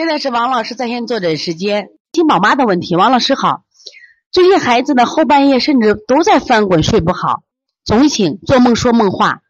[0.00, 2.96] 现在是王老师在线坐诊时间，听宝妈的问题。
[2.96, 3.64] 王老师好，
[4.32, 7.42] 最近孩子呢后半夜甚至都在翻滚，睡不好，
[7.84, 9.42] 总醒，做梦说梦话，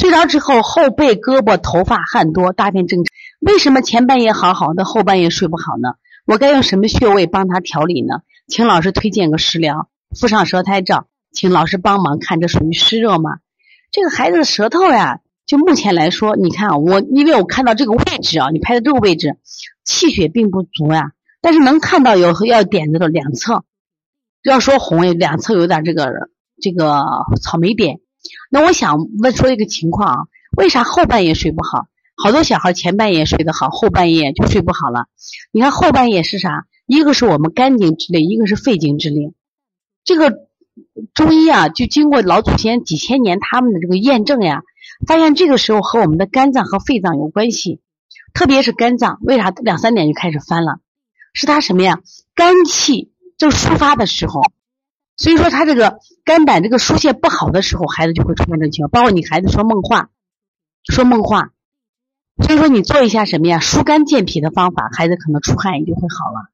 [0.00, 3.12] 睡着之后后背、胳膊、头发汗多，大便正常。
[3.40, 5.90] 为什么前半夜好好的，后半夜睡不好呢？
[6.24, 8.22] 我该用什么穴位帮他调理呢？
[8.46, 9.90] 请老师推荐个食疗。
[10.18, 13.40] 附上舌苔照，请老师帮忙看，这属于湿热吗？
[13.90, 15.20] 这个孩子的舌头呀。
[15.48, 19.38] 就目前来说，你看啊，我因为我看到这个位置啊，你拍的这个位置，
[19.82, 21.12] 气血并不足呀。
[21.40, 23.64] 但是能看到有要点子的两侧，
[24.42, 26.28] 要说红，两侧有点这个
[26.60, 27.02] 这个
[27.40, 28.00] 草莓点。
[28.50, 30.18] 那我想问说一个情况啊，
[30.54, 31.86] 为啥后半夜睡不好？
[32.22, 35.06] 好多小孩前半夜睡得好，后半夜就睡不好了。
[35.50, 36.66] 你看后半夜是啥？
[36.84, 39.32] 一个是我们肝经之令，一个是肺经之令。
[40.04, 40.47] 这个
[41.14, 44.62] 中医啊，就经过老祖先几千年他们的这个验证呀。
[45.06, 47.80] 发现这个时候和我们的肝脏和肺脏有关系，
[48.34, 50.80] 特别是肝脏，为啥两三点就开始翻了？
[51.34, 52.00] 是它什么呀？
[52.34, 54.42] 肝气正抒发的时候，
[55.16, 58.90] 所以说他这个肝胆这个疏泄不好的时候，孩子就会出现这个情况。
[58.90, 60.10] 包括你孩子说梦话，
[60.82, 61.52] 说梦话，
[62.42, 63.60] 所以说你做一下什么呀？
[63.60, 66.50] 疏肝健脾的方法，孩子可能出汗也就会好了。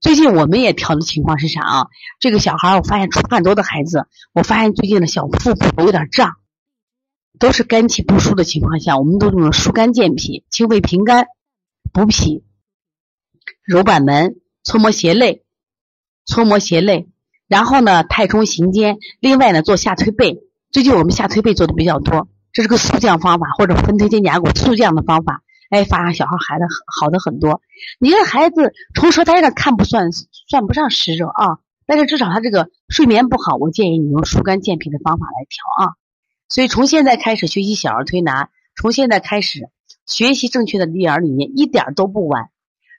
[0.00, 1.86] 最近我们也调的情况是啥啊？
[2.18, 6.36] 这个小孩我发现出汗多的孩子，我发现最近的小腹部有点胀。
[7.38, 11.26] 都是肝气不舒的情况下，我们都用了疏肝健脾、清肺平肝、
[11.90, 12.44] 补脾、
[13.64, 15.42] 揉板门、搓摩胁肋、
[16.26, 17.08] 搓摩胁肋，
[17.46, 20.40] 然后呢太冲行间，另外呢做下推背。
[20.70, 25.42] 最近我们下推背做的比较多，这是个速降方法或者分推肩胛骨速降的方法。
[25.70, 27.62] 哎，发现小孩孩子好的很多。
[27.98, 35.94] 你这孩子从舌苔上看不算算不上湿热啊，但是至少他这个睡眠不好，我建议你用疏肝健脾的方法来调啊。
[36.48, 39.70] 所以，从现在开始学习小儿推拿，从现在开始
[40.04, 42.50] 学习正确的育儿理念，一点都不晚。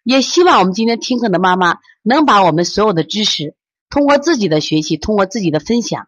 [0.03, 3.55] 也希望我们今天听课的妈妈能把我们所有的知识，
[3.89, 6.07] 通过自己的学习，通过自己的分享，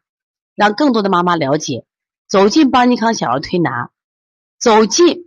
[0.55, 1.85] 让更多的妈妈了解，
[2.29, 3.91] 走进邦尼康小儿推拿，
[4.57, 5.25] 走进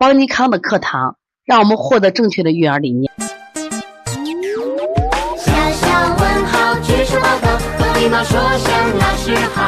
[0.00, 3.10] 邦尼康的课堂，让我们获得正确的育儿理念。
[5.36, 9.67] 小小问号，举手报告，和礼貌说声老师好。